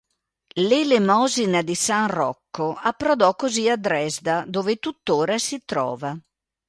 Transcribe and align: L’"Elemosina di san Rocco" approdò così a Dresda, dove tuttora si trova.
L’"Elemosina 0.67 1.61
di 1.61 1.75
san 1.75 2.07
Rocco" 2.07 2.73
approdò 2.73 3.35
così 3.35 3.69
a 3.69 3.75
Dresda, 3.75 4.45
dove 4.47 4.77
tuttora 4.77 5.37
si 5.37 5.61
trova. 5.63 6.19